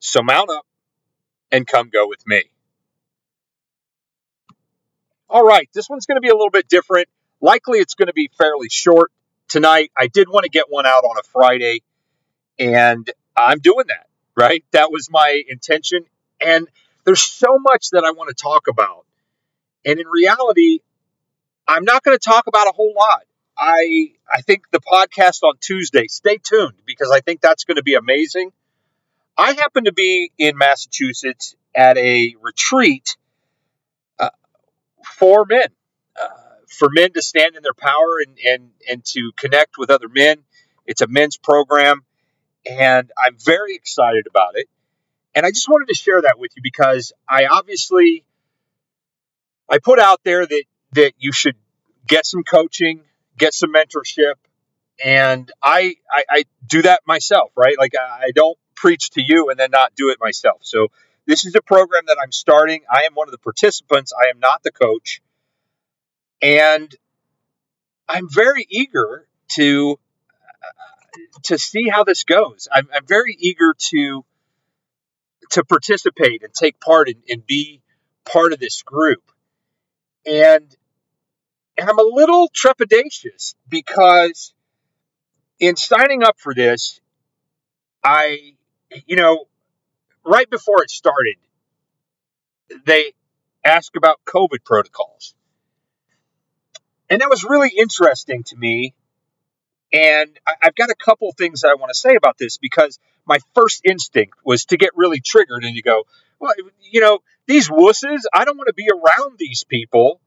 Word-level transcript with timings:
So 0.00 0.22
mount 0.22 0.50
up 0.50 0.66
and 1.50 1.66
come 1.66 1.90
go 1.90 2.08
with 2.08 2.26
me. 2.26 2.44
All 5.30 5.44
right, 5.44 5.68
this 5.74 5.88
one's 5.88 6.06
going 6.06 6.16
to 6.16 6.22
be 6.22 6.28
a 6.28 6.34
little 6.34 6.50
bit 6.50 6.68
different. 6.68 7.08
Likely 7.40 7.78
it's 7.80 7.94
going 7.94 8.06
to 8.06 8.14
be 8.14 8.30
fairly 8.38 8.68
short 8.68 9.12
tonight. 9.46 9.90
I 9.96 10.06
did 10.06 10.28
want 10.28 10.44
to 10.44 10.50
get 10.50 10.66
one 10.68 10.86
out 10.86 11.04
on 11.04 11.18
a 11.18 11.22
Friday, 11.22 11.82
and 12.58 13.08
I'm 13.36 13.58
doing 13.58 13.86
that, 13.88 14.06
right? 14.34 14.64
That 14.72 14.90
was 14.90 15.10
my 15.10 15.42
intention. 15.48 16.04
And 16.40 16.66
there's 17.04 17.22
so 17.22 17.58
much 17.58 17.90
that 17.90 18.04
I 18.04 18.12
want 18.12 18.28
to 18.28 18.34
talk 18.34 18.68
about. 18.68 19.04
And 19.84 19.98
in 20.00 20.06
reality, 20.06 20.80
I'm 21.66 21.84
not 21.84 22.02
going 22.02 22.16
to 22.16 22.22
talk 22.22 22.46
about 22.46 22.66
a 22.66 22.72
whole 22.72 22.94
lot. 22.96 23.22
I 23.56 24.12
I 24.32 24.40
think 24.42 24.70
the 24.70 24.80
podcast 24.80 25.42
on 25.42 25.54
Tuesday, 25.60 26.06
stay 26.08 26.38
tuned 26.42 26.74
because 26.86 27.10
I 27.10 27.20
think 27.20 27.40
that's 27.40 27.64
going 27.64 27.76
to 27.76 27.82
be 27.82 27.94
amazing. 27.94 28.52
I 29.38 29.52
happen 29.52 29.84
to 29.84 29.92
be 29.92 30.32
in 30.36 30.58
Massachusetts 30.58 31.54
at 31.72 31.96
a 31.96 32.34
retreat 32.40 33.16
uh, 34.18 34.30
for 35.04 35.46
men, 35.48 35.68
uh, 36.20 36.28
for 36.66 36.88
men 36.90 37.12
to 37.12 37.22
stand 37.22 37.54
in 37.54 37.62
their 37.62 37.72
power 37.72 38.18
and, 38.26 38.36
and, 38.44 38.70
and 38.90 39.04
to 39.12 39.30
connect 39.36 39.78
with 39.78 39.90
other 39.90 40.08
men. 40.08 40.38
It's 40.86 41.02
a 41.02 41.06
men's 41.06 41.36
program, 41.36 42.04
and 42.68 43.12
I'm 43.16 43.36
very 43.38 43.76
excited 43.76 44.26
about 44.28 44.56
it. 44.56 44.66
And 45.36 45.46
I 45.46 45.50
just 45.50 45.68
wanted 45.68 45.86
to 45.86 45.94
share 45.94 46.20
that 46.22 46.36
with 46.38 46.50
you 46.56 46.62
because 46.62 47.12
I 47.28 47.46
obviously 47.46 48.24
I 49.68 49.78
put 49.78 50.00
out 50.00 50.20
there 50.24 50.46
that 50.46 50.64
that 50.92 51.12
you 51.18 51.30
should 51.30 51.54
get 52.08 52.26
some 52.26 52.42
coaching, 52.42 53.02
get 53.36 53.54
some 53.54 53.72
mentorship, 53.72 54.34
and 55.04 55.52
I 55.62 55.94
I, 56.10 56.24
I 56.28 56.44
do 56.66 56.82
that 56.82 57.02
myself, 57.06 57.52
right? 57.54 57.76
Like 57.78 57.92
I 57.96 58.32
don't 58.34 58.58
preach 58.78 59.10
to 59.10 59.22
you 59.24 59.50
and 59.50 59.58
then 59.58 59.70
not 59.70 59.94
do 59.94 60.10
it 60.10 60.18
myself. 60.20 60.60
So 60.62 60.88
this 61.26 61.44
is 61.44 61.54
a 61.54 61.60
program 61.60 62.04
that 62.06 62.16
I'm 62.22 62.32
starting. 62.32 62.82
I 62.90 63.02
am 63.02 63.14
one 63.14 63.28
of 63.28 63.32
the 63.32 63.38
participants. 63.38 64.12
I 64.12 64.30
am 64.30 64.38
not 64.38 64.62
the 64.62 64.70
coach, 64.70 65.20
and 66.40 66.94
I'm 68.08 68.28
very 68.30 68.66
eager 68.70 69.26
to 69.56 69.98
uh, 70.46 71.40
to 71.44 71.58
see 71.58 71.88
how 71.88 72.04
this 72.04 72.24
goes. 72.24 72.68
I'm, 72.72 72.88
I'm 72.94 73.06
very 73.06 73.36
eager 73.38 73.74
to 73.90 74.24
to 75.50 75.64
participate 75.64 76.42
and 76.42 76.54
take 76.54 76.80
part 76.80 77.08
and 77.08 77.46
be 77.46 77.82
part 78.24 78.52
of 78.52 78.60
this 78.60 78.82
group. 78.82 79.22
And 80.24 80.74
and 81.76 81.88
I'm 81.88 81.98
a 81.98 82.02
little 82.02 82.48
trepidatious 82.48 83.54
because 83.68 84.52
in 85.60 85.76
signing 85.76 86.22
up 86.22 86.36
for 86.38 86.54
this, 86.54 87.00
I, 88.02 88.54
you 89.06 89.16
know, 89.16 89.46
right 90.24 90.48
before 90.48 90.82
it 90.82 90.90
started, 90.90 91.36
they 92.84 93.12
asked 93.64 93.96
about 93.96 94.20
COVID 94.24 94.64
protocols. 94.64 95.34
And 97.10 97.20
that 97.20 97.30
was 97.30 97.44
really 97.44 97.70
interesting 97.76 98.42
to 98.44 98.56
me. 98.56 98.94
And 99.92 100.38
I've 100.62 100.74
got 100.74 100.90
a 100.90 100.94
couple 100.94 101.32
things 101.32 101.62
that 101.62 101.68
I 101.68 101.74
want 101.74 101.90
to 101.90 101.98
say 101.98 102.14
about 102.14 102.36
this 102.38 102.58
because 102.58 102.98
my 103.24 103.38
first 103.54 103.80
instinct 103.84 104.38
was 104.44 104.66
to 104.66 104.76
get 104.76 104.90
really 104.94 105.20
triggered 105.20 105.64
and 105.64 105.74
to 105.74 105.82
go, 105.82 106.04
well, 106.38 106.52
you 106.82 107.00
know, 107.00 107.20
these 107.46 107.70
wusses, 107.70 108.20
I 108.34 108.44
don't 108.44 108.58
want 108.58 108.68
to 108.68 108.74
be 108.74 108.88
around 108.92 109.38
these 109.38 109.64
people 109.64 110.20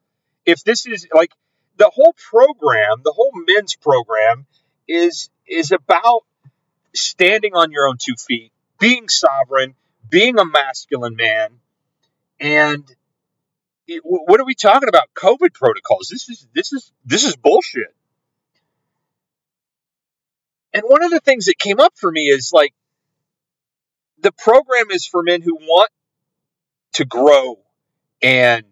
if 0.45 0.63
this 0.63 0.85
is 0.85 1.07
like 1.13 1.31
the 1.77 1.89
whole 1.93 2.13
program, 2.13 3.01
the 3.03 3.11
whole 3.11 3.31
men's 3.47 3.75
program 3.75 4.45
is 4.87 5.29
is 5.47 5.71
about 5.71 6.21
standing 6.93 7.55
on 7.55 7.71
your 7.71 7.87
own 7.87 7.97
two 7.99 8.15
feet, 8.15 8.51
being 8.79 9.09
sovereign, 9.09 9.75
being 10.09 10.39
a 10.39 10.45
masculine 10.45 11.15
man, 11.15 11.59
and 12.39 12.83
it, 13.87 14.01
what 14.03 14.39
are 14.39 14.45
we 14.45 14.55
talking 14.55 14.89
about? 14.89 15.09
COVID 15.15 15.53
protocols. 15.53 16.07
This 16.11 16.29
is 16.29 16.47
this 16.53 16.73
is 16.73 16.91
this 17.05 17.23
is 17.23 17.35
bullshit. 17.35 17.93
And 20.73 20.83
one 20.85 21.03
of 21.03 21.11
the 21.11 21.19
things 21.19 21.45
that 21.45 21.57
came 21.57 21.79
up 21.79 21.93
for 21.95 22.11
me 22.11 22.21
is 22.21 22.51
like 22.53 22.73
the 24.21 24.31
program 24.31 24.91
is 24.91 25.05
for 25.05 25.21
men 25.21 25.41
who 25.41 25.55
want 25.55 25.89
to 26.93 27.05
grow 27.05 27.59
and 28.21 28.65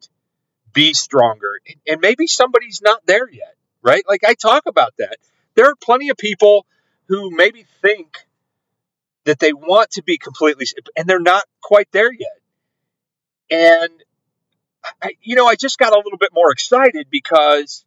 be 0.72 0.94
stronger. 0.94 1.59
And 1.88 2.00
maybe 2.00 2.28
somebody's 2.28 2.81
not 2.81 3.06
there 3.06 3.29
yet, 3.29 3.56
right? 3.81 4.03
Like 4.08 4.24
I 4.25 4.34
talk 4.34 4.63
about 4.66 4.94
that. 5.00 5.18
There 5.56 5.66
are 5.66 5.75
plenty 5.75 6.09
of 6.09 6.18
people 6.18 6.66
who 7.09 7.31
maybe 7.31 7.66
think 7.81 8.18
that 9.25 9.40
they 9.40 9.52
want 9.52 9.92
to 9.92 10.03
be 10.03 10.18
completely, 10.18 10.66
and 10.96 11.08
they're 11.08 11.20
not 11.20 11.44
quite 11.62 11.88
there 11.92 12.12
yet. 12.12 12.30
And, 13.52 13.92
I, 15.02 15.12
you 15.22 15.36
know, 15.36 15.46
I 15.46 15.56
just 15.56 15.78
got 15.78 15.92
a 15.92 15.97
little 15.97 16.18
bit 16.18 16.30
more 16.34 16.52
excited 16.52 17.08
because 17.09 17.84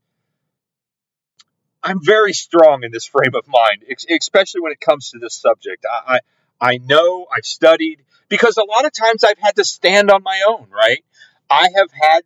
I'm 1.82 1.98
very 2.02 2.32
strong 2.32 2.84
in 2.84 2.92
this 2.92 3.06
frame 3.06 3.34
of 3.34 3.46
mind, 3.48 3.84
especially 4.10 4.60
when 4.60 4.72
it 4.72 4.80
comes 4.80 5.10
to 5.10 5.18
this 5.18 5.34
subject. 5.34 5.84
I, 5.90 6.16
I, 6.60 6.72
I 6.72 6.78
know 6.78 7.26
I've 7.34 7.46
studied 7.46 8.02
because 8.28 8.56
a 8.56 8.64
lot 8.64 8.84
of 8.84 8.92
times 8.92 9.24
I've 9.24 9.38
had 9.38 9.56
to 9.56 9.64
stand 9.64 10.10
on 10.10 10.22
my 10.22 10.42
own, 10.48 10.66
right? 10.70 11.04
I 11.50 11.68
have 11.76 11.90
had 11.92 12.22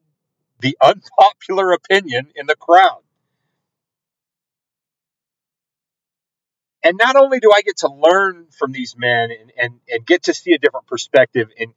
the 0.60 0.76
unpopular 0.82 1.72
opinion 1.72 2.28
in 2.34 2.46
the 2.46 2.56
crowd. 2.56 3.02
And 6.86 6.96
not 6.96 7.16
only 7.16 7.40
do 7.40 7.50
I 7.52 7.62
get 7.62 7.78
to 7.78 7.88
learn 7.88 8.46
from 8.56 8.70
these 8.70 8.94
men 8.96 9.30
and, 9.32 9.52
and, 9.60 9.80
and 9.90 10.06
get 10.06 10.22
to 10.24 10.34
see 10.34 10.52
a 10.52 10.58
different 10.58 10.86
perspective 10.86 11.48
and 11.58 11.74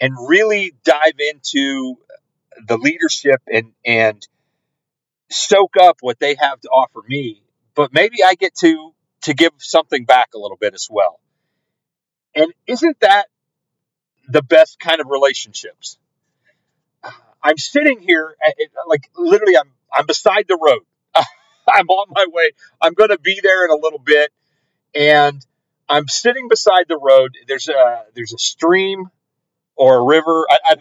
and 0.00 0.14
really 0.28 0.74
dive 0.84 1.14
into 1.32 1.96
the 2.66 2.76
leadership 2.76 3.40
and 3.46 3.70
and 3.84 4.26
soak 5.30 5.76
up 5.80 5.98
what 6.00 6.18
they 6.18 6.34
have 6.40 6.60
to 6.62 6.68
offer 6.70 7.02
me, 7.06 7.44
but 7.76 7.92
maybe 7.92 8.16
I 8.26 8.34
get 8.34 8.56
to 8.56 8.94
to 9.22 9.34
give 9.34 9.52
something 9.58 10.04
back 10.04 10.30
a 10.34 10.38
little 10.38 10.56
bit 10.56 10.74
as 10.74 10.88
well. 10.90 11.20
And 12.34 12.52
isn't 12.66 12.98
that 12.98 13.26
the 14.26 14.42
best 14.42 14.80
kind 14.80 15.00
of 15.00 15.06
relationships? 15.08 15.98
I'm 17.44 17.58
sitting 17.58 18.00
here, 18.00 18.34
uh, 18.44 18.50
like 18.88 19.08
literally, 19.16 19.56
I'm 19.56 19.70
I'm 19.92 20.06
beside 20.06 20.46
the 20.48 20.58
road. 20.60 20.82
I'm 21.72 21.86
on 21.86 22.08
my 22.10 22.26
way. 22.28 22.50
I'm 22.80 22.94
going 22.94 23.10
to 23.10 23.20
be 23.20 23.38
there 23.40 23.64
in 23.64 23.70
a 23.70 23.76
little 23.76 24.00
bit, 24.00 24.32
and 24.94 25.44
I'm 25.88 26.08
sitting 26.08 26.48
beside 26.48 26.84
the 26.88 26.98
road. 26.98 27.36
There's 27.46 27.68
a 27.68 28.04
there's 28.14 28.32
a 28.32 28.38
stream 28.38 29.06
or 29.76 29.96
a 29.96 30.02
river. 30.04 30.46
I, 30.50 30.58
I 30.64 30.76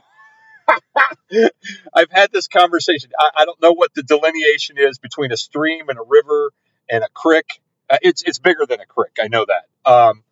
I've 1.94 2.12
had 2.12 2.32
this 2.32 2.48
conversation. 2.48 3.12
I, 3.18 3.30
I, 3.38 3.46
don't 3.46 3.62
know 3.62 3.72
what 3.72 3.94
the 3.94 4.04
delineation 4.04 4.78
is 4.78 4.98
between 5.00 5.32
a 5.32 5.38
stream 5.38 5.88
and 5.88 5.98
a 5.98 6.04
river 6.06 6.52
and 6.90 7.04
a 7.04 7.08
creek. 7.14 7.62
Uh, 7.90 7.98
it's 8.02 8.22
it's 8.24 8.40
bigger 8.40 8.66
than 8.68 8.82
a 8.82 8.86
creek. 8.86 9.18
I 9.22 9.28
know 9.30 9.46
that. 9.46 9.90
Um, 9.90 10.24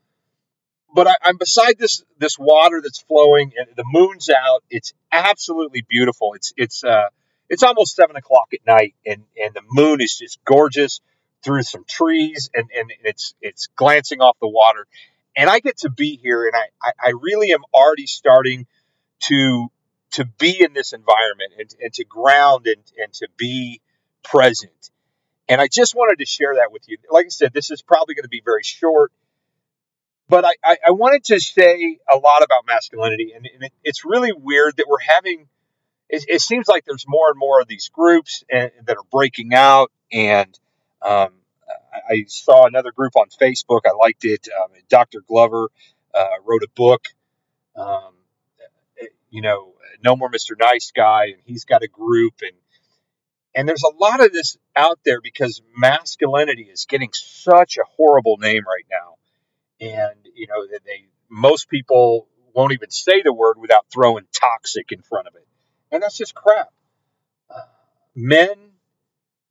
but 0.94 1.08
I, 1.08 1.16
am 1.30 1.38
beside 1.38 1.78
this 1.78 2.04
this 2.18 2.38
water 2.38 2.82
that's 2.82 3.02
flowing, 3.02 3.54
and 3.58 3.68
the 3.76 3.86
moon's 3.86 4.30
out. 4.30 4.64
It's 4.70 4.94
absolutely 5.12 5.86
beautiful. 5.88 6.34
It's 6.34 6.54
it's 6.58 6.84
uh, 6.84 7.08
it's 7.50 7.64
almost 7.64 7.96
seven 7.96 8.16
o'clock 8.16 8.48
at 8.54 8.60
night, 8.68 8.96
and 9.06 9.24
and 9.42 9.54
the 9.54 9.64
moon 9.70 10.02
is 10.02 10.18
just 10.18 10.44
gorgeous 10.44 11.00
through 11.44 11.64
some 11.64 11.86
trees, 11.88 12.50
and 12.54 12.70
and 12.76 12.92
it's 13.04 13.34
it's 13.42 13.68
glancing 13.76 14.22
off 14.22 14.38
the 14.42 14.48
water, 14.48 14.88
and 15.36 15.50
I 15.50 15.60
get 15.60 15.80
to 15.80 15.90
be 15.90 16.18
here, 16.18 16.46
and 16.46 16.54
I 16.56 16.92
I, 17.04 17.10
really 17.12 17.52
am 17.52 17.64
already 17.74 18.08
starting 18.08 18.68
to 19.24 19.68
to 20.12 20.26
be 20.26 20.64
in 20.64 20.74
this 20.74 20.94
environment 20.94 21.54
and, 21.60 21.76
and 21.82 21.94
to 21.94 22.06
ground 22.06 22.68
and, 22.68 22.84
and 22.98 23.14
to 23.14 23.28
be 23.38 23.82
present. 24.24 24.92
And 25.48 25.60
I 25.60 25.68
just 25.68 25.94
wanted 25.94 26.20
to 26.20 26.26
share 26.26 26.56
that 26.56 26.72
with 26.72 26.84
you. 26.88 26.98
Like 27.12 27.26
I 27.26 27.30
said, 27.30 27.54
this 27.54 27.70
is 27.70 27.82
probably 27.82 28.16
going 28.16 28.24
to 28.24 28.30
be 28.30 28.42
very 28.44 28.64
short 28.64 29.12
but 30.28 30.46
I, 30.46 30.54
I, 30.64 30.78
I, 30.88 30.92
wanted 30.92 31.24
to 31.26 31.40
say 31.40 32.00
a 32.12 32.18
lot 32.18 32.44
about 32.44 32.66
masculinity, 32.66 33.34
and, 33.36 33.48
and 33.54 33.64
it, 33.64 33.74
it's 33.84 34.04
really 34.06 34.32
weird 34.34 34.78
that 34.78 34.88
we're 34.88 35.00
having. 35.00 35.48
It, 36.10 36.26
it, 36.28 36.42
seems 36.42 36.68
like 36.68 36.86
there's 36.86 37.06
more 37.08 37.30
and 37.30 37.38
more 37.38 37.62
of 37.62 37.68
these 37.68 37.90
groups 37.90 38.44
and, 38.50 38.72
that 38.86 38.98
are 38.98 39.04
breaking 39.12 39.54
out, 39.54 39.92
and 40.12 40.58
um, 41.02 41.30
I, 42.10 42.26
saw 42.28 42.66
another 42.66 42.92
group 42.92 43.16
on 43.16 43.28
Facebook. 43.42 43.82
I 43.86 43.92
liked 43.92 44.26
it. 44.26 44.48
Um, 44.62 44.72
Dr. 44.90 45.22
Glover 45.28 45.70
uh, 46.14 46.28
wrote 46.46 46.64
a 46.64 46.70
book. 46.76 47.08
Um, 47.76 48.14
you 49.30 49.42
know, 49.42 49.74
no 50.04 50.16
more 50.16 50.30
Mr. 50.30 50.58
Nice 50.58 50.92
Guy, 50.96 51.26
and 51.26 51.42
he's 51.44 51.66
got 51.66 51.84
a 51.84 51.88
group, 51.88 52.36
and 52.42 52.54
and 53.54 53.68
there's 53.68 53.84
a 53.84 53.96
lot 53.98 54.24
of 54.24 54.32
this 54.32 54.58
out 54.76 55.00
there 55.06 55.22
because 55.22 55.62
masculinity 55.76 56.64
is 56.64 56.86
getting 56.86 57.10
such 57.14 57.78
a 57.78 57.84
horrible 57.98 58.38
name 58.38 58.64
right 58.66 58.86
now, 58.90 59.16
and 59.82 60.20
you 60.36 60.48
know 60.48 60.66
they 60.68 61.08
most 61.30 61.70
people 61.70 62.28
won't 62.54 62.74
even 62.74 62.90
say 62.92 63.22
the 63.24 63.34
word 63.34 63.58
without 63.60 63.86
throwing 63.94 64.26
toxic 64.32 64.92
in 64.92 65.02
front 65.02 65.28
of 65.28 65.36
it, 65.36 65.48
and 65.92 66.02
that's 66.02 66.18
just 66.18 66.34
crap. 66.34 66.70
Uh, 67.50 67.60
men 68.16 68.56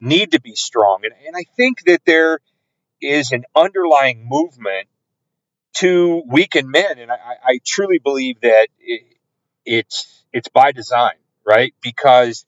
need 0.04 0.32
to 0.32 0.40
be 0.40 0.54
strong, 0.54 1.00
and, 1.04 1.14
and 1.26 1.36
I 1.36 1.44
think 1.56 1.84
that 1.84 2.02
there 2.04 2.40
is 3.00 3.32
an 3.32 3.44
underlying 3.54 4.26
movement 4.28 4.88
to 5.74 6.22
weaken 6.26 6.70
men, 6.70 6.98
and 6.98 7.10
I, 7.10 7.36
I 7.44 7.60
truly 7.66 7.98
believe 7.98 8.40
that 8.42 8.68
it, 8.78 9.02
it's 9.64 10.24
it's 10.32 10.48
by 10.48 10.72
design, 10.72 11.16
right? 11.44 11.74
Because 11.80 12.44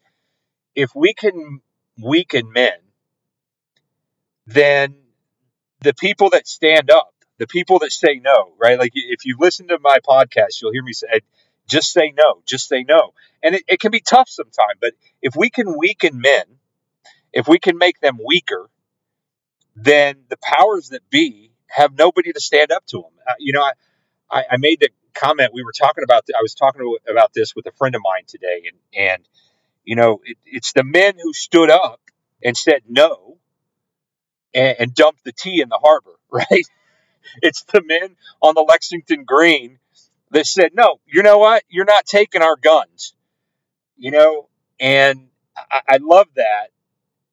if 0.75 0.91
we 0.95 1.15
can 1.15 1.61
weaken 2.01 2.53
men, 2.53 2.75
then 4.47 4.95
the 5.81 5.95
people 5.95 6.31
that 6.31 6.47
stand 6.47 6.91
up, 6.91 7.15
the 7.39 7.47
people 7.47 7.81
that 7.81 7.93
say 7.93 8.21
no, 8.23 8.53
right? 8.61 8.79
Like 8.79 8.93
if 8.95 9.25
you 9.25 9.37
listen 9.39 9.69
to 9.69 9.79
my 9.81 9.99
podcast, 10.07 10.61
you'll 10.61 10.73
hear 10.73 10.83
me 10.83 10.93
say, 10.93 11.21
just 11.69 11.93
say 11.93 12.13
no, 12.17 12.43
just 12.47 12.69
say 12.69 12.85
no. 12.89 13.13
And 13.43 13.55
it, 13.55 13.65
it 13.69 13.81
can 13.81 13.91
be 13.91 14.01
tough 14.01 14.29
sometimes, 14.29 14.79
but 14.81 14.95
if 15.21 15.35
we 15.37 15.51
can 15.51 15.77
weaken 15.77 16.21
men, 16.21 16.45
if 17.33 17.49
we 17.49 17.59
can 17.59 17.79
make 17.79 18.01
them 18.01 18.19
weaker, 18.25 18.69
then 19.75 20.25
the 20.29 20.39
powers 20.43 20.89
that 20.91 21.09
be 21.11 21.53
have 21.69 21.97
nobody 21.97 22.33
to 22.33 22.41
stand 22.41 22.73
up 22.73 22.87
to 22.87 22.99
them. 22.99 23.11
Uh, 23.27 23.35
you 23.39 23.53
know, 23.53 23.63
I, 24.31 24.45
I 24.53 24.57
made 24.57 24.81
the 24.81 24.89
comment 25.15 25.51
we 25.53 25.63
were 25.63 25.73
talking 25.73 26.05
about. 26.05 26.25
I 26.37 26.43
was 26.43 26.55
talking 26.55 26.97
about 27.09 27.33
this 27.35 27.55
with 27.55 27.67
a 27.67 27.73
friend 27.73 27.95
of 27.95 28.03
mine 28.05 28.25
today, 28.27 28.63
and 28.67 29.07
and 29.09 29.29
you 29.85 29.97
know, 29.97 30.21
it, 30.25 30.37
it's 30.45 30.73
the 30.73 30.85
men 30.85 31.15
who 31.23 31.33
stood 31.33 31.71
up 31.71 32.01
and 32.43 32.57
said 32.57 32.83
no, 32.89 33.39
and, 34.55 34.77
and 34.79 34.95
dumped 34.95 35.25
the 35.25 35.33
tea 35.33 35.61
in 35.61 35.69
the 35.69 35.79
harbor, 35.83 36.17
right? 36.31 36.67
It's 37.43 37.65
the 37.65 37.83
men 37.83 38.17
on 38.41 38.55
the 38.55 38.63
Lexington 38.63 39.25
Green 39.25 39.79
that 40.31 40.47
said, 40.47 40.73
no, 40.75 41.01
you 41.07 41.23
know 41.23 41.39
what? 41.39 41.63
You're 41.69 41.85
not 41.85 42.07
taking 42.07 42.43
our 42.43 42.57
guns, 42.57 43.15
you 43.97 44.11
know, 44.11 44.49
and 44.81 45.29
I, 45.57 45.81
I 45.89 45.99
love 46.01 46.27
that 46.37 46.71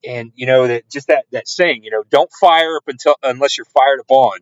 and 0.06 0.32
you 0.34 0.46
know 0.46 0.66
that 0.66 0.88
just 0.90 1.08
that 1.08 1.26
that 1.32 1.48
saying, 1.48 1.84
you 1.84 1.90
know, 1.90 2.02
don't 2.08 2.30
fire 2.40 2.76
up 2.76 2.88
until 2.88 3.16
unless 3.22 3.56
you're 3.56 3.64
fired 3.66 4.00
upon. 4.00 4.38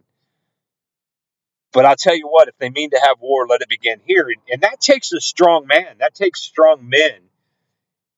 But 1.73 1.87
I'll 1.87 1.97
tell 1.97 2.15
you 2.15 2.29
what, 2.29 2.49
if 2.49 2.57
they 2.59 2.69
mean 2.69 2.91
to 2.91 3.01
have 3.03 3.17
war, 3.21 3.47
let 3.47 3.63
it 3.63 3.69
begin 3.69 4.01
here, 4.05 4.29
and, 4.29 4.43
and 4.51 4.63
that 4.63 4.81
takes 4.81 5.13
a 5.13 5.21
strong 5.21 5.67
man. 5.67 5.97
That 5.99 6.15
takes 6.15 6.43
strong 6.43 6.89
men, 6.89 7.21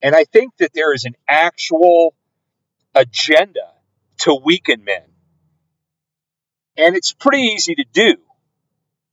and 0.03 0.15
I 0.15 0.25
think 0.25 0.57
that 0.59 0.73
there 0.75 0.93
is 0.93 1.05
an 1.05 1.15
actual 1.29 2.15
agenda 2.95 3.73
to 4.19 4.35
weaken 4.35 4.85
men, 4.85 5.05
and 6.77 6.97
it's 6.97 7.13
pretty 7.13 7.43
easy 7.43 7.77
to 7.77 7.85
do 7.93 8.17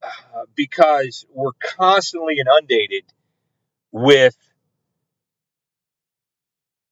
uh, 0.04 0.46
because 0.56 1.26
we're 1.32 1.52
constantly 1.60 2.36
inundated 2.40 3.04
with 3.92 4.36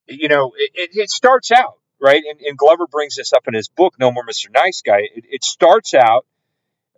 you 0.09 0.27
know, 0.27 0.53
it, 0.57 0.89
it 0.93 1.09
starts 1.09 1.51
out, 1.51 1.79
right? 2.01 2.21
And, 2.29 2.39
and, 2.41 2.57
Glover 2.57 2.87
brings 2.87 3.15
this 3.15 3.33
up 3.33 3.47
in 3.47 3.53
his 3.53 3.69
book, 3.69 3.95
No 3.99 4.11
More 4.11 4.23
Mr. 4.23 4.47
Nice 4.53 4.81
Guy. 4.81 4.99
It, 5.15 5.25
it 5.29 5.43
starts 5.43 5.93
out, 5.93 6.25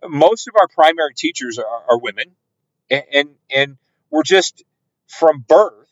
most 0.04 0.48
of 0.48 0.54
our 0.60 0.68
primary 0.68 1.14
teachers 1.16 1.58
are, 1.58 1.64
are 1.66 1.98
women, 1.98 2.32
and, 2.90 3.02
and, 3.12 3.28
and 3.54 3.76
we're 4.10 4.22
just 4.22 4.64
from 5.06 5.44
birth, 5.46 5.88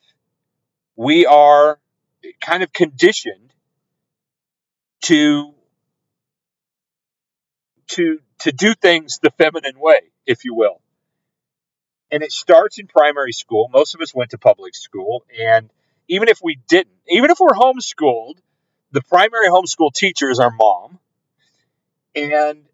we 0.97 1.27
are 1.27 1.79
kind 2.41 2.63
of 2.63 2.73
conditioned 2.73 3.53
to 5.03 5.55
to 7.89 8.21
to 8.41 8.53
do 8.53 8.75
things 8.75 9.19
the 9.23 9.31
feminine 9.31 9.79
way, 9.79 10.01
if 10.27 10.45
you 10.45 10.55
will. 10.55 10.81
And 12.11 12.23
it 12.23 12.33
starts 12.33 12.79
in 12.79 12.87
primary 12.87 13.33
school. 13.33 13.69
Most 13.73 13.95
of 13.95 14.01
us 14.01 14.15
went 14.15 14.31
to 14.31 14.39
public 14.39 14.75
school, 14.75 15.25
and 15.39 15.71
even 16.11 16.29
if 16.29 16.41
we 16.43 16.59
didn't, 16.69 16.95
even 17.09 17.31
if 17.31 17.39
we're 17.39 17.55
homeschooled, 17.55 18.39
the 18.91 19.01
primary 19.01 19.49
homeschool 19.49 19.95
teacher 19.95 20.29
is 20.29 20.41
our 20.41 20.51
mom. 20.51 20.99
And 22.17 22.65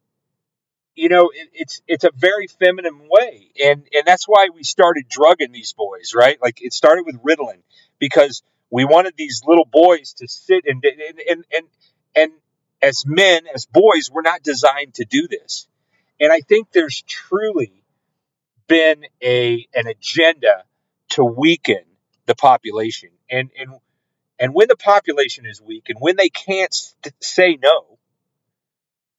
you 0.95 1.11
know, 1.11 1.31
it, 1.35 1.51
it's 1.53 1.83
it's 1.87 2.05
a 2.05 2.11
very 2.17 2.47
feminine 2.47 3.09
way, 3.11 3.51
and 3.63 3.87
and 3.93 4.07
that's 4.07 4.25
why 4.27 4.49
we 4.55 4.65
started 4.65 5.05
drugging 5.09 5.53
these 5.53 5.75
boys, 5.75 6.13
right? 6.17 6.39
Like 6.41 6.63
it 6.63 6.73
started 6.73 7.05
with 7.05 7.23
Ritalin 7.23 7.61
because 7.99 8.43
we 8.71 8.87
wanted 8.87 9.13
these 9.19 9.43
little 9.47 9.69
boys 9.71 10.15
to 10.15 10.29
sit 10.29 10.65
and 10.67 10.83
and 10.83 11.21
and 11.29 11.45
and, 11.53 11.67
and 12.17 12.33
as 12.81 13.05
men, 13.07 13.43
as 13.55 13.67
boys, 13.67 14.11
we're 14.11 14.23
not 14.23 14.43
designed 14.43 14.95
to 14.95 15.05
do 15.05 15.29
this. 15.29 15.69
And 16.19 16.33
I 16.33 16.41
think 16.41 16.73
there's 16.73 17.03
truly 17.03 17.85
been 18.67 19.05
a 19.23 19.67
an 19.75 19.87
agenda 19.87 20.65
to 21.11 21.25
weaken 21.25 21.85
the 22.25 22.35
population 22.35 23.11
and 23.31 23.51
and 23.59 23.71
and 24.39 24.55
when 24.55 24.69
the 24.69 24.77
population 24.77 25.47
is 25.47 25.61
weak 25.61 25.85
and 25.89 25.99
when 26.01 26.17
they 26.17 26.29
can't 26.29 26.73
st- 26.73 27.15
say 27.21 27.59
no 27.63 27.99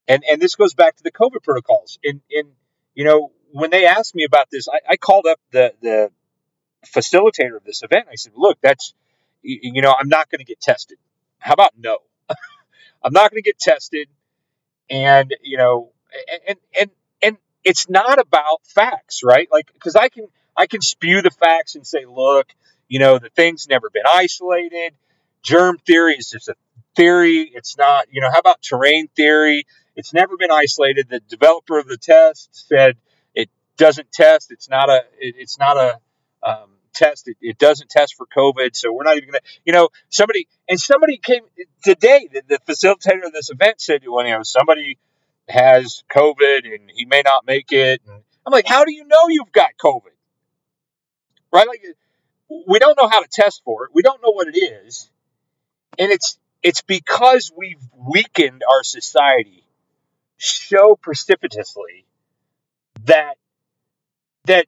and 0.08 0.24
and 0.30 0.42
this 0.42 0.56
goes 0.56 0.74
back 0.74 0.96
to 0.98 1.04
the 1.04 1.12
covid 1.12 1.44
protocols. 1.44 2.00
And 2.04 2.22
and 2.32 2.50
you 2.96 3.04
know 3.04 3.32
when 3.52 3.70
they 3.70 3.86
asked 3.86 4.16
me 4.16 4.24
about 4.24 4.50
this 4.52 4.68
i, 4.68 4.80
I 4.92 4.98
called 4.98 5.26
up 5.26 5.40
the 5.52 5.74
the 5.82 6.12
facilitator 6.86 7.56
of 7.56 7.64
this 7.64 7.84
event. 7.84 8.08
I 8.12 8.16
said 8.16 8.34
look 8.36 8.58
that's 8.62 8.94
you 9.42 9.82
know 9.82 9.94
i'm 9.98 10.10
not 10.10 10.30
going 10.30 10.40
to 10.40 10.46
get 10.46 10.62
tested. 10.62 10.98
How 11.40 11.54
about 11.54 11.74
no? 11.78 12.00
I'm 13.04 13.14
not 13.14 13.32
going 13.32 13.42
to 13.42 13.48
get 13.48 13.60
tested. 13.60 14.08
And 14.90 15.36
you 15.42 15.58
know 15.58 15.92
and 16.48 16.58
and 16.80 16.90
and 17.22 17.38
it's 17.64 17.90
not 17.90 18.20
about 18.20 18.66
facts 18.66 19.22
right? 19.24 19.48
Like 19.52 19.72
because 19.74 19.96
i 19.96 20.10
can 20.10 20.28
i 20.56 20.68
can 20.68 20.82
spew 20.82 21.22
the 21.22 21.32
facts 21.32 21.76
and 21.76 21.86
say 21.86 22.06
look 22.06 22.48
you 22.88 23.00
know, 23.00 23.20
the 23.20 23.30
thing's 23.30 23.68
never 23.68 23.90
been 23.90 24.04
isolated. 24.12 24.94
Germ 25.44 25.78
theory 25.86 26.16
is 26.16 26.30
just 26.30 26.48
a 26.50 26.56
theory. 26.96 27.52
It's 27.54 27.78
not, 27.78 28.08
you 28.12 28.22
know, 28.22 28.30
how 28.32 28.40
about 28.40 28.62
terrain 28.62 29.08
theory? 29.16 29.66
It's 29.96 30.14
never 30.14 30.38
been 30.38 30.52
isolated. 30.52 31.08
The 31.10 31.20
developer 31.20 31.78
of 31.78 31.88
the 31.88 31.98
test 31.98 32.50
said 32.52 32.98
it 33.34 33.50
doesn't 33.78 34.12
test. 34.12 34.52
It's 34.52 34.70
not 34.70 34.90
a, 34.90 35.04
it, 35.20 35.36
it's 35.38 35.58
not 35.58 35.78
a, 35.78 36.00
um, 36.44 36.70
test. 36.94 37.28
It, 37.28 37.38
it, 37.42 37.58
doesn't 37.58 37.90
test 37.90 38.16
for 38.16 38.26
COVID. 38.26 38.76
So 38.76 38.92
we're 38.92 39.04
not 39.04 39.18
even 39.18 39.30
going 39.30 39.40
to, 39.40 39.48
you 39.66 39.74
know, 39.74 39.90
somebody, 40.10 40.48
and 40.68 40.80
somebody 40.80 41.18
came 41.18 41.44
today, 41.84 42.28
the, 42.32 42.42
the 42.48 42.60
facilitator 42.68 43.26
of 43.26 43.34
this 43.34 43.50
event 43.50 43.80
said, 43.80 44.02
well, 44.08 44.26
you 44.26 44.32
know, 44.32 44.44
somebody 44.44 44.98
has 45.48 46.04
COVID 46.12 46.66
and 46.66 46.92
he 46.94 47.06
may 47.06 47.22
not 47.24 47.46
make 47.46 47.72
it. 47.72 48.02
And 48.08 48.22
I'm 48.46 48.52
like, 48.52 48.68
how 48.68 48.84
do 48.84 48.94
you 48.94 49.06
know 49.06 49.28
you've 49.30 49.52
got 49.52 49.70
COVID? 49.80 50.16
Right? 51.52 51.68
Like, 51.68 51.84
we 52.50 52.80
don't 52.80 52.98
know 53.00 53.08
how 53.08 53.22
to 53.22 53.28
test 53.32 53.62
for 53.64 53.86
it. 53.86 53.92
We 53.94 54.02
don't 54.02 54.22
know 54.22 54.32
what 54.32 54.48
it 54.48 54.58
is. 54.58 55.10
And 56.00 56.12
it's 56.12 56.38
it's 56.64 56.82
because 56.82 57.52
we've 57.56 57.82
weakened 57.96 58.64
our 58.70 58.84
society 58.84 59.64
so 60.38 60.96
precipitously 60.96 62.06
that 63.06 63.36
that 64.46 64.66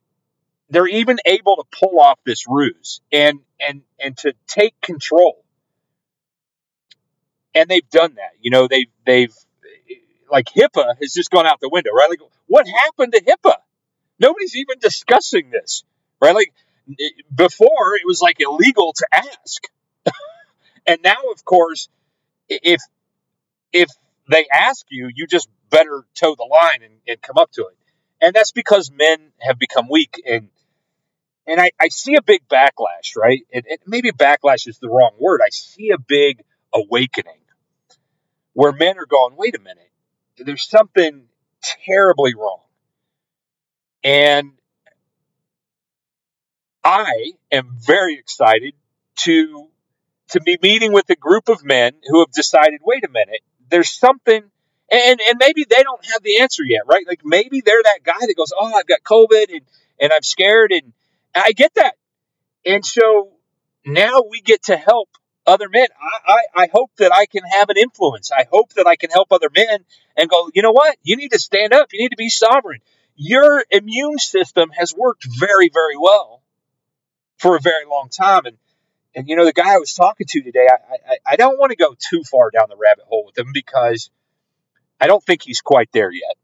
they're 0.68 0.86
even 0.86 1.18
able 1.26 1.56
to 1.56 1.64
pull 1.78 1.98
off 2.00 2.18
this 2.24 2.46
ruse 2.48 3.00
and 3.12 3.40
and 3.60 3.82
and 3.98 4.16
to 4.18 4.34
take 4.46 4.80
control. 4.80 5.44
And 7.54 7.68
they've 7.68 7.88
done 7.90 8.14
that. 8.14 8.32
You 8.40 8.50
know, 8.50 8.68
they've 8.68 8.90
they've 9.04 9.34
like 10.30 10.46
HIPAA 10.46 10.94
has 11.00 11.12
just 11.12 11.30
gone 11.30 11.46
out 11.46 11.60
the 11.60 11.68
window, 11.68 11.90
right? 11.90 12.08
Like 12.08 12.20
what 12.46 12.66
happened 12.66 13.12
to 13.14 13.22
HIPAA? 13.22 13.54
Nobody's 14.18 14.54
even 14.54 14.78
discussing 14.80 15.50
this, 15.50 15.82
right? 16.20 16.34
Like 16.34 16.52
before 17.34 17.96
it 17.96 18.06
was 18.06 18.20
like 18.20 18.40
illegal 18.40 18.92
to 18.94 19.06
ask. 19.12 19.64
and 20.86 21.00
now, 21.02 21.18
of 21.32 21.44
course, 21.44 21.88
if 22.48 22.80
if 23.72 23.88
they 24.30 24.46
ask 24.52 24.86
you, 24.90 25.10
you 25.14 25.26
just 25.26 25.48
better 25.70 26.04
toe 26.14 26.34
the 26.36 26.44
line 26.44 26.82
and, 26.82 26.94
and 27.06 27.22
come 27.22 27.38
up 27.38 27.50
to 27.52 27.62
it. 27.62 27.76
And 28.20 28.34
that's 28.34 28.52
because 28.52 28.90
men 28.90 29.32
have 29.40 29.58
become 29.58 29.88
weak 29.88 30.20
and 30.26 30.48
and 31.46 31.60
I, 31.60 31.70
I 31.80 31.88
see 31.88 32.14
a 32.14 32.22
big 32.22 32.46
backlash, 32.48 33.16
right? 33.16 33.40
And, 33.52 33.64
and 33.68 33.78
maybe 33.86 34.12
backlash 34.12 34.68
is 34.68 34.78
the 34.78 34.88
wrong 34.88 35.12
word. 35.18 35.40
I 35.44 35.48
see 35.50 35.90
a 35.90 35.98
big 35.98 36.42
awakening 36.72 37.40
where 38.52 38.72
men 38.72 38.98
are 38.98 39.06
going, 39.06 39.36
wait 39.36 39.56
a 39.56 39.58
minute, 39.58 39.90
there's 40.36 40.68
something 40.68 41.24
terribly 41.62 42.34
wrong. 42.34 42.60
And 44.04 44.52
I 46.84 47.32
am 47.52 47.76
very 47.78 48.14
excited 48.18 48.74
to 49.18 49.68
to 50.30 50.40
be 50.40 50.58
meeting 50.62 50.92
with 50.92 51.10
a 51.10 51.16
group 51.16 51.48
of 51.48 51.64
men 51.64 51.92
who 52.08 52.20
have 52.20 52.30
decided, 52.32 52.80
wait 52.84 53.04
a 53.04 53.08
minute, 53.08 53.40
there's 53.68 53.90
something 53.90 54.42
And 54.92 55.20
and 55.28 55.38
maybe 55.38 55.64
they 55.68 55.82
don't 55.82 56.04
have 56.12 56.22
the 56.22 56.40
answer 56.40 56.64
yet, 56.64 56.82
right? 56.86 57.06
Like 57.06 57.20
maybe 57.24 57.60
they're 57.60 57.82
that 57.84 58.00
guy 58.04 58.26
that 58.26 58.34
goes, 58.36 58.52
"Oh, 58.58 58.72
I've 58.74 58.86
got 58.86 59.02
COVID 59.04 59.46
and 59.50 59.62
and 60.00 60.12
I'm 60.12 60.22
scared," 60.22 60.72
and 60.72 60.92
I 61.34 61.52
get 61.52 61.72
that. 61.76 61.94
And 62.66 62.84
so 62.84 63.32
now 63.86 64.22
we 64.28 64.40
get 64.40 64.64
to 64.64 64.76
help 64.76 65.08
other 65.46 65.68
men. 65.68 65.88
I, 66.00 66.32
I, 66.32 66.62
I 66.64 66.68
hope 66.72 66.90
that 66.98 67.12
I 67.14 67.26
can 67.26 67.42
have 67.44 67.70
an 67.70 67.76
influence. 67.78 68.30
I 68.32 68.46
hope 68.50 68.72
that 68.74 68.86
I 68.86 68.96
can 68.96 69.10
help 69.10 69.32
other 69.32 69.50
men 69.54 69.84
and 70.16 70.28
go, 70.28 70.50
you 70.54 70.62
know 70.62 70.72
what? 70.72 70.96
You 71.02 71.16
need 71.16 71.30
to 71.32 71.38
stand 71.38 71.72
up. 71.72 71.88
You 71.92 72.00
need 72.00 72.10
to 72.10 72.16
be 72.16 72.28
sovereign. 72.28 72.80
Your 73.16 73.64
immune 73.70 74.18
system 74.18 74.70
has 74.76 74.94
worked 74.94 75.26
very, 75.38 75.70
very 75.72 75.96
well 75.96 76.39
for 77.40 77.56
a 77.56 77.60
very 77.60 77.86
long 77.86 78.08
time. 78.10 78.42
And 78.44 78.58
and 79.14 79.28
you 79.28 79.34
know, 79.34 79.44
the 79.44 79.52
guy 79.52 79.74
I 79.74 79.78
was 79.78 79.94
talking 79.94 80.26
to 80.28 80.42
today, 80.42 80.68
I, 80.70 81.12
I, 81.12 81.16
I 81.32 81.36
don't 81.36 81.58
want 81.58 81.70
to 81.70 81.76
go 81.76 81.96
too 81.98 82.22
far 82.30 82.50
down 82.50 82.66
the 82.68 82.76
rabbit 82.76 83.04
hole 83.08 83.24
with 83.26 83.36
him 83.36 83.50
because 83.52 84.10
I 85.00 85.08
don't 85.08 85.24
think 85.24 85.42
he's 85.42 85.60
quite 85.60 85.88
there 85.92 86.12
yet. 86.12 86.36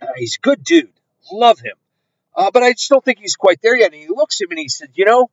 Uh, 0.00 0.12
he's 0.16 0.36
a 0.36 0.40
good 0.40 0.64
dude, 0.64 0.92
love 1.30 1.60
him, 1.60 1.76
uh, 2.34 2.50
but 2.50 2.62
I 2.62 2.72
just 2.72 2.88
don't 2.88 3.04
think 3.04 3.18
he's 3.20 3.36
quite 3.36 3.60
there 3.62 3.76
yet. 3.76 3.92
And 3.92 4.00
he 4.00 4.08
looks 4.08 4.40
at 4.40 4.48
me 4.48 4.54
and 4.54 4.60
he 4.60 4.68
said, 4.68 4.90
"You 4.94 5.04
know, 5.04 5.30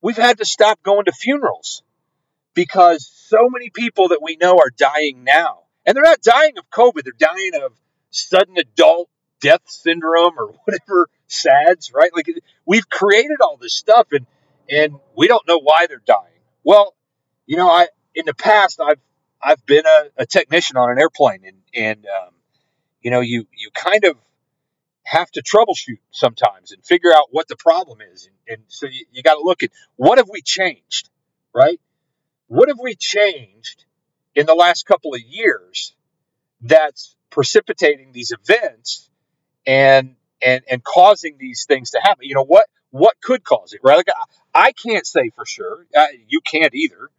we've 0.00 0.16
had 0.16 0.38
to 0.38 0.44
stop 0.44 0.82
going 0.82 1.04
to 1.04 1.12
funerals 1.12 1.82
because 2.54 3.06
so 3.06 3.48
many 3.48 3.70
people 3.70 4.08
that 4.08 4.20
we 4.22 4.36
know 4.36 4.56
are 4.56 4.72
dying 4.76 5.22
now, 5.22 5.60
and 5.86 5.94
they're 5.94 6.02
not 6.02 6.22
dying 6.22 6.58
of 6.58 6.68
COVID; 6.70 7.04
they're 7.04 7.12
dying 7.18 7.52
of 7.62 7.72
sudden 8.10 8.56
adult 8.58 9.08
death 9.40 9.62
syndrome 9.66 10.38
or 10.38 10.46
whatever 10.64 11.08
SADS, 11.32 11.92
right? 11.92 12.10
Like 12.14 12.26
we've 12.66 12.88
created 12.88 13.38
all 13.40 13.56
this 13.60 13.74
stuff, 13.74 14.08
and 14.12 14.26
and 14.68 14.94
we 15.16 15.28
don't 15.28 15.46
know 15.46 15.58
why 15.58 15.86
they're 15.88 16.02
dying. 16.04 16.40
Well, 16.64 16.94
you 17.46 17.56
know, 17.56 17.68
I 17.68 17.88
in 18.14 18.26
the 18.26 18.34
past 18.34 18.80
I've 18.80 19.00
I've 19.42 19.64
been 19.66 19.84
a, 19.86 20.22
a 20.22 20.26
technician 20.26 20.76
on 20.76 20.90
an 20.90 20.98
airplane, 20.98 21.42
and 21.44 21.56
and 21.74 22.06
um, 22.06 22.34
you 23.00 23.10
know, 23.10 23.20
you 23.20 23.46
you 23.56 23.70
kind 23.74 24.04
of 24.04 24.16
have 25.04 25.30
to 25.32 25.42
troubleshoot 25.42 25.98
sometimes 26.12 26.72
and 26.72 26.84
figure 26.84 27.12
out 27.12 27.26
what 27.30 27.48
the 27.48 27.56
problem 27.56 27.98
is, 28.12 28.26
and, 28.26 28.56
and 28.58 28.62
so 28.68 28.86
you, 28.86 29.04
you 29.10 29.22
got 29.22 29.34
to 29.34 29.42
look 29.42 29.62
at 29.62 29.70
what 29.96 30.18
have 30.18 30.28
we 30.30 30.42
changed, 30.42 31.10
right? 31.54 31.80
What 32.46 32.68
have 32.68 32.78
we 32.80 32.94
changed 32.94 33.84
in 34.34 34.46
the 34.46 34.54
last 34.54 34.86
couple 34.86 35.14
of 35.14 35.20
years 35.20 35.94
that's 36.60 37.16
precipitating 37.30 38.12
these 38.12 38.32
events 38.32 39.10
and 39.66 40.16
and 40.44 40.62
and 40.70 40.82
causing 40.82 41.36
these 41.38 41.64
things 41.66 41.90
to 41.90 42.00
happen? 42.02 42.24
You 42.24 42.34
know 42.34 42.44
what 42.44 42.66
what 42.90 43.16
could 43.22 43.44
cause 43.44 43.72
it, 43.72 43.80
right? 43.82 43.96
Like 43.96 44.08
I, 44.54 44.68
I 44.68 44.72
can't 44.72 45.06
say 45.06 45.30
for 45.34 45.46
sure. 45.46 45.86
Uh, 45.96 46.06
you 46.28 46.40
can't 46.40 46.74
either. 46.74 47.10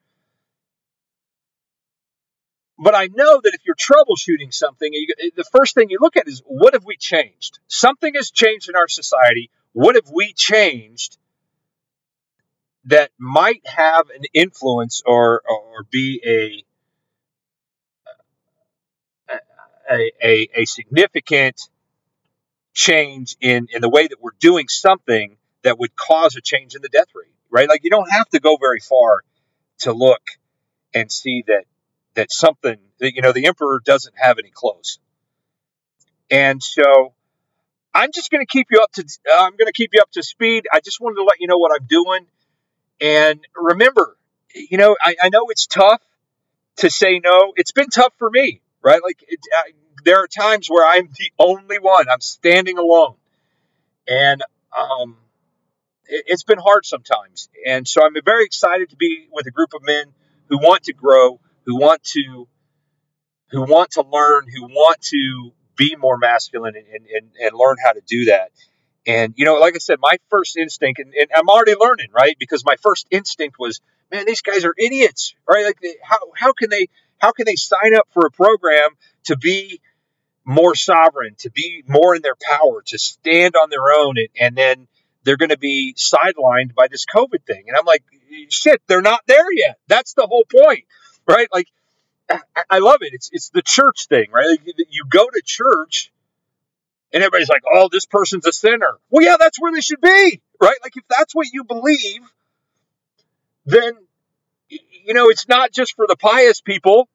But 2.77 2.95
I 2.95 3.07
know 3.07 3.39
that 3.41 3.53
if 3.53 3.61
you're 3.65 3.75
troubleshooting 3.75 4.53
something, 4.53 4.89
you, 4.91 5.07
the 5.35 5.45
first 5.57 5.75
thing 5.75 5.89
you 5.89 5.99
look 6.01 6.17
at 6.17 6.27
is 6.27 6.41
what 6.45 6.73
have 6.73 6.85
we 6.85 6.97
changed? 6.97 7.59
Something 7.67 8.13
has 8.15 8.31
changed 8.31 8.67
in 8.67 8.75
our 8.75 8.87
society. 8.87 9.49
What 9.73 9.95
have 9.95 10.09
we 10.11 10.33
changed 10.33 11.17
that 12.85 13.11
might 13.17 13.65
have 13.65 14.09
an 14.09 14.23
influence 14.33 15.01
or 15.05 15.41
or 15.47 15.83
be 15.89 16.21
a 16.25 16.63
a, 19.91 20.11
a, 20.23 20.49
a 20.55 20.65
significant 20.65 21.69
change 22.73 23.35
in, 23.39 23.67
in 23.71 23.81
the 23.81 23.89
way 23.89 24.07
that 24.07 24.21
we're 24.21 24.31
doing 24.39 24.67
something 24.67 25.37
that 25.63 25.79
would 25.79 25.95
cause 25.95 26.35
a 26.35 26.41
change 26.41 26.75
in 26.75 26.81
the 26.81 26.89
death 26.89 27.07
rate, 27.15 27.33
right? 27.49 27.69
Like 27.69 27.83
you 27.83 27.89
don't 27.89 28.11
have 28.11 28.27
to 28.29 28.39
go 28.39 28.57
very 28.59 28.79
far 28.79 29.21
to 29.79 29.93
look 29.93 30.21
and 30.93 31.11
see 31.11 31.43
that 31.47 31.65
that 32.15 32.31
something 32.31 32.77
that 32.99 33.15
you 33.15 33.21
know 33.21 33.31
the 33.31 33.47
emperor 33.47 33.81
doesn't 33.83 34.13
have 34.17 34.37
any 34.39 34.51
clothes, 34.51 34.99
and 36.29 36.61
so 36.61 37.13
I'm 37.93 38.11
just 38.13 38.29
going 38.29 38.45
to 38.45 38.49
keep 38.49 38.67
you 38.71 38.79
up 38.81 38.91
to 38.93 39.05
I'm 39.39 39.51
going 39.51 39.67
to 39.67 39.73
keep 39.73 39.91
you 39.93 40.01
up 40.01 40.11
to 40.11 40.23
speed. 40.23 40.67
I 40.71 40.79
just 40.79 40.99
wanted 41.01 41.15
to 41.15 41.23
let 41.23 41.39
you 41.39 41.47
know 41.47 41.57
what 41.57 41.71
I'm 41.73 41.87
doing, 41.87 42.27
and 43.01 43.39
remember, 43.55 44.15
you 44.53 44.77
know 44.77 44.95
I, 45.01 45.15
I 45.23 45.29
know 45.29 45.45
it's 45.49 45.65
tough 45.65 46.01
to 46.77 46.89
say 46.89 47.19
no. 47.23 47.53
It's 47.55 47.71
been 47.71 47.89
tough 47.89 48.13
for 48.17 48.29
me, 48.29 48.61
right? 48.81 49.01
Like 49.03 49.23
it, 49.27 49.39
I, 49.53 49.71
there 50.03 50.23
are 50.23 50.27
times 50.27 50.67
where 50.67 50.87
I'm 50.87 51.07
the 51.07 51.31
only 51.39 51.79
one. 51.79 52.09
I'm 52.09 52.21
standing 52.21 52.77
alone, 52.77 53.15
and 54.07 54.41
um, 54.77 55.17
it, 56.05 56.25
it's 56.27 56.43
been 56.43 56.59
hard 56.59 56.85
sometimes. 56.85 57.49
And 57.65 57.87
so 57.87 58.05
I'm 58.05 58.13
very 58.23 58.45
excited 58.45 58.89
to 58.89 58.95
be 58.95 59.27
with 59.31 59.47
a 59.47 59.51
group 59.51 59.73
of 59.73 59.83
men 59.83 60.05
who 60.49 60.57
want 60.57 60.83
to 60.83 60.93
grow, 60.93 61.39
who 61.65 61.77
want 61.77 62.03
to, 62.03 62.47
who 63.49 63.61
want 63.61 63.91
to 63.91 64.03
learn, 64.03 64.45
who 64.53 64.63
want 64.63 65.01
to 65.01 65.51
be 65.75 65.95
more 65.95 66.17
masculine 66.17 66.75
and, 66.75 66.85
and, 66.87 67.31
and 67.39 67.55
learn 67.55 67.77
how 67.83 67.93
to 67.93 68.01
do 68.05 68.25
that. 68.25 68.51
And, 69.05 69.33
you 69.35 69.45
know, 69.45 69.55
like 69.55 69.75
I 69.75 69.79
said, 69.79 69.97
my 69.99 70.17
first 70.29 70.55
instinct, 70.55 70.99
and, 70.99 71.13
and, 71.13 71.29
I'm 71.35 71.49
already 71.49 71.75
learning, 71.77 72.07
right? 72.13 72.35
Because 72.39 72.63
my 72.63 72.75
first 72.81 73.07
instinct 73.11 73.57
was, 73.59 73.81
man, 74.11 74.25
these 74.25 74.41
guys 74.41 74.63
are 74.63 74.73
idiots, 74.77 75.35
right? 75.49 75.65
Like, 75.65 75.77
how, 76.01 76.17
how 76.35 76.53
can 76.53 76.69
they, 76.69 76.87
how 77.17 77.31
can 77.31 77.45
they 77.45 77.55
sign 77.55 77.95
up 77.95 78.07
for 78.13 78.25
a 78.25 78.31
program 78.31 78.91
to 79.25 79.37
be 79.37 79.81
more 80.45 80.75
sovereign, 80.75 81.35
to 81.39 81.49
be 81.49 81.83
more 81.87 82.15
in 82.15 82.21
their 82.21 82.35
power, 82.35 82.81
to 82.87 82.97
stand 82.97 83.55
on 83.55 83.69
their 83.69 83.91
own, 83.97 84.17
and, 84.17 84.29
and 84.39 84.55
then 84.55 84.87
they're 85.23 85.37
going 85.37 85.49
to 85.49 85.57
be 85.57 85.95
sidelined 85.97 86.75
by 86.75 86.87
this 86.89 87.05
COVID 87.05 87.45
thing. 87.45 87.63
And 87.67 87.77
I'm 87.77 87.85
like, 87.85 88.03
shit, 88.49 88.81
they're 88.87 89.01
not 89.01 89.21
there 89.27 89.51
yet. 89.53 89.77
That's 89.87 90.13
the 90.13 90.27
whole 90.27 90.45
point, 90.45 90.85
right? 91.27 91.47
Like, 91.53 91.67
I 92.69 92.79
love 92.79 92.99
it. 93.01 93.13
It's 93.13 93.29
it's 93.31 93.49
the 93.49 93.61
church 93.61 94.07
thing, 94.07 94.27
right? 94.31 94.57
You 94.89 95.03
go 95.09 95.25
to 95.25 95.41
church, 95.43 96.11
and 97.11 97.21
everybody's 97.21 97.49
like, 97.49 97.63
"Oh, 97.71 97.89
this 97.91 98.05
person's 98.05 98.47
a 98.47 98.53
sinner." 98.53 98.97
Well, 99.09 99.23
yeah, 99.23 99.35
that's 99.39 99.59
where 99.59 99.71
they 99.71 99.81
should 99.81 100.01
be, 100.01 100.41
right? 100.61 100.77
Like, 100.81 100.95
if 100.95 101.03
that's 101.09 101.35
what 101.35 101.47
you 101.51 101.63
believe, 101.63 102.21
then 103.65 103.93
you 104.69 105.13
know 105.13 105.29
it's 105.29 105.47
not 105.47 105.71
just 105.71 105.95
for 105.95 106.05
the 106.07 106.15
pious 106.15 106.61
people, 106.61 107.09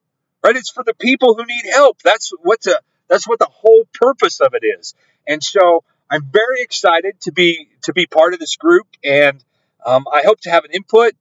right? 0.45 0.55
It's 0.55 0.71
for 0.71 0.85
the 0.85 0.95
people 0.95 1.35
who 1.35 1.45
need 1.47 1.65
help. 1.73 2.01
That's 2.03 2.33
what 2.43 2.61
the 2.63 2.81
that's 3.09 3.27
what 3.27 3.39
the 3.39 3.49
whole 3.51 3.85
purpose 3.95 4.41
of 4.41 4.55
it 4.55 4.67
is. 4.67 4.95
And 5.27 5.43
so 5.43 5.85
I'm 6.11 6.25
very 6.25 6.63
excited 6.63 7.21
to 7.23 7.33
be 7.33 7.69
to 7.83 7.93
be 7.93 8.07
part 8.07 8.33
of 8.33 8.41
this 8.41 8.57
group, 8.57 8.87
and 9.05 9.45
um, 9.85 10.07
I 10.13 10.23
hope 10.25 10.41
to 10.43 10.51
have 10.51 10.65
an 10.65 10.71
input, 10.73 11.13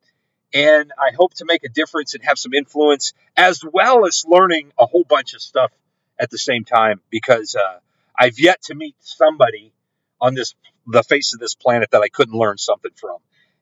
and 0.54 0.92
I 0.98 1.14
hope 1.16 1.34
to 1.36 1.46
make 1.46 1.64
a 1.66 1.70
difference 1.70 2.14
and 2.14 2.24
have 2.24 2.38
some 2.38 2.54
influence, 2.54 3.14
as 3.36 3.62
well 3.70 4.06
as 4.06 4.24
learning 4.26 4.72
a 4.80 4.86
whole 4.86 5.04
bunch 5.04 5.34
of 5.34 5.42
stuff 5.42 5.72
at 6.20 6.30
the 6.30 6.38
same 6.38 6.64
time. 6.64 7.02
Because 7.10 7.56
uh, 7.56 7.80
I've 8.18 8.40
yet 8.40 8.62
to 8.64 8.76
meet 8.76 8.96
somebody 9.00 9.74
on 10.22 10.36
this 10.36 10.56
the 10.86 11.04
face 11.04 11.34
of 11.34 11.42
this 11.42 11.54
planet 11.54 11.90
that 11.92 12.02
I 12.02 12.08
couldn't 12.08 12.38
learn 12.38 12.58
something 12.58 12.92
from, 12.96 13.18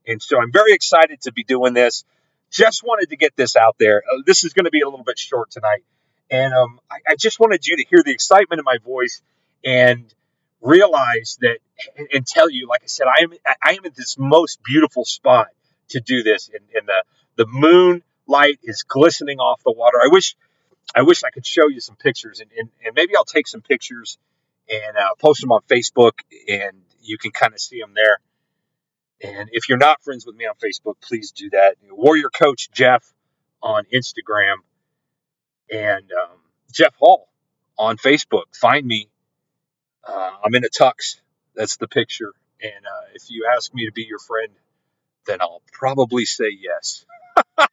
and 0.05 0.21
so 0.21 0.39
I'm 0.39 0.51
very 0.51 0.73
excited 0.73 1.21
to 1.21 1.31
be 1.31 1.43
doing 1.43 1.73
this. 1.73 2.03
Just 2.51 2.83
wanted 2.83 3.09
to 3.09 3.17
get 3.17 3.35
this 3.35 3.55
out 3.55 3.77
there. 3.79 4.03
Uh, 4.09 4.21
this 4.27 4.43
is 4.43 4.53
going 4.53 4.65
to 4.65 4.71
be 4.71 4.81
a 4.81 4.87
little 4.87 5.03
bit 5.03 5.17
short 5.17 5.49
tonight, 5.49 5.83
and 6.29 6.53
um, 6.53 6.79
I, 6.89 6.97
I 7.09 7.15
just 7.15 7.39
wanted 7.39 7.65
you 7.65 7.77
to 7.77 7.85
hear 7.89 8.01
the 8.03 8.11
excitement 8.11 8.59
in 8.59 8.65
my 8.65 8.77
voice 8.83 9.21
and 9.63 10.13
realize 10.61 11.37
that 11.41 11.57
and, 11.97 12.07
and, 12.13 12.27
tell 12.27 12.49
you, 12.49 12.67
like 12.67 12.81
I 12.83 12.87
said, 12.87 13.07
I 13.07 13.23
am 13.23 13.33
I 13.61 13.73
am 13.73 13.85
in 13.85 13.91
this 13.95 14.17
most 14.17 14.63
beautiful 14.63 15.05
spot 15.05 15.47
to 15.89 15.99
do 15.99 16.23
this, 16.23 16.49
and, 16.53 16.63
and 16.73 16.87
the 16.87 17.03
the 17.35 17.45
moon 17.47 18.03
light 18.27 18.59
is 18.63 18.83
glistening 18.83 19.39
off 19.39 19.61
the 19.63 19.71
water. 19.71 19.97
I 20.03 20.07
wish 20.07 20.35
I 20.95 21.01
wish 21.01 21.23
I 21.23 21.29
could 21.29 21.45
show 21.45 21.67
you 21.67 21.79
some 21.79 21.95
pictures, 21.95 22.39
and, 22.39 22.49
and, 22.57 22.69
and 22.85 22.95
maybe 22.95 23.15
I'll 23.15 23.25
take 23.25 23.47
some 23.47 23.61
pictures 23.61 24.17
and 24.69 24.97
uh, 24.97 25.15
post 25.19 25.41
them 25.41 25.51
on 25.51 25.61
Facebook, 25.69 26.13
and 26.47 26.81
you 27.01 27.17
can 27.17 27.31
kind 27.31 27.53
of 27.53 27.59
see 27.59 27.79
them 27.79 27.93
there. 27.93 28.19
And 29.21 29.49
if 29.51 29.69
you're 29.69 29.77
not 29.77 30.03
friends 30.03 30.25
with 30.25 30.35
me 30.35 30.45
on 30.45 30.55
Facebook, 30.55 30.95
please 31.01 31.31
do 31.31 31.49
that. 31.51 31.75
Warrior 31.89 32.29
Coach 32.29 32.69
Jeff 32.71 33.13
on 33.61 33.83
Instagram, 33.93 34.57
and 35.71 36.11
um, 36.11 36.37
Jeff 36.71 36.95
Hall 36.95 37.27
on 37.77 37.97
Facebook. 37.97 38.55
Find 38.55 38.85
me 38.85 39.09
uh, 40.07 40.31
I'm 40.43 40.53
in 40.55 40.63
a 40.63 40.69
tux. 40.69 41.19
That's 41.55 41.77
the 41.77 41.87
picture. 41.87 42.33
And 42.61 42.85
uh, 42.85 43.07
if 43.13 43.23
you 43.29 43.49
ask 43.55 43.73
me 43.73 43.85
to 43.85 43.91
be 43.91 44.03
your 44.03 44.19
friend, 44.19 44.51
then 45.25 45.41
I'll 45.41 45.61
probably 45.71 46.25
say 46.25 46.49
yes. 46.57 47.05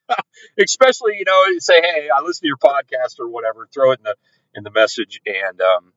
Especially, 0.58 1.12
you 1.18 1.24
know, 1.26 1.42
say, 1.58 1.80
hey, 1.80 2.08
I 2.14 2.22
listen 2.22 2.42
to 2.42 2.48
your 2.48 2.56
podcast 2.56 3.20
or 3.20 3.28
whatever. 3.28 3.68
Throw 3.72 3.92
it 3.92 4.00
in 4.00 4.04
the 4.04 4.16
in 4.54 4.64
the 4.64 4.70
message. 4.70 5.20
And 5.26 5.60
um, 5.60 5.92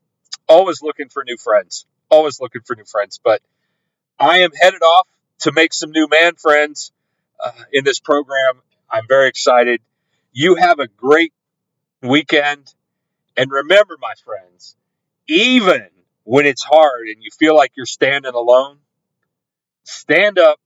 always 0.48 0.82
looking 0.82 1.10
for 1.10 1.24
new 1.26 1.38
friends. 1.38 1.86
Always 2.10 2.40
looking 2.40 2.62
for 2.66 2.76
new 2.76 2.86
friends. 2.86 3.20
But 3.24 3.42
I 4.20 4.40
am 4.40 4.52
headed 4.52 4.82
off 4.82 5.08
to 5.42 5.52
make 5.52 5.74
some 5.74 5.92
new 5.92 6.08
man 6.10 6.36
friends 6.36 6.92
uh, 7.44 7.52
in 7.72 7.84
this 7.84 8.00
program. 8.00 8.62
I'm 8.90 9.06
very 9.08 9.30
excited. 9.30 9.82
You 10.32 10.56
have 10.56 10.80
a 10.80 10.88
great 10.88 11.34
weekend. 12.02 12.74
And 13.38 13.52
remember, 13.52 13.98
my 14.00 14.14
friends, 14.24 14.76
even 15.28 15.88
when 16.24 16.46
it's 16.46 16.64
hard 16.64 17.08
and 17.08 17.18
you 17.22 17.30
feel 17.38 17.56
like 17.56 17.72
you're 17.76 17.86
standing 17.86 18.34
alone, 18.34 18.80
stand 19.84 20.40
up, 20.40 20.60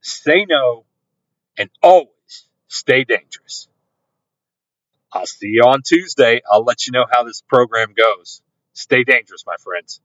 say 0.00 0.44
no, 0.48 0.84
and 1.56 1.70
always 1.82 2.08
stay 2.68 3.04
dangerous. 3.04 3.68
I'll 5.12 5.26
see 5.26 5.48
you 5.48 5.62
on 5.62 5.80
Tuesday. 5.86 6.42
I'll 6.50 6.64
let 6.64 6.86
you 6.86 6.92
know 6.92 7.06
how 7.10 7.24
this 7.24 7.42
program 7.48 7.94
goes. 7.96 8.42
Stay 8.74 9.04
dangerous, 9.04 9.44
my 9.46 9.56
friends. 9.58 10.00